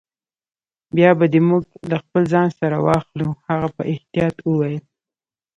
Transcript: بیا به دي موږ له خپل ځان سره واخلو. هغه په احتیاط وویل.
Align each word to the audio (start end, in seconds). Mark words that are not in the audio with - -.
بیا 0.95 1.11
به 1.19 1.25
دي 1.33 1.41
موږ 1.49 1.63
له 1.89 1.95
خپل 2.03 2.21
ځان 2.33 2.47
سره 2.59 2.77
واخلو. 2.85 3.27
هغه 3.47 3.67
په 3.75 3.83
احتیاط 3.93 4.35
وویل. 4.41 4.83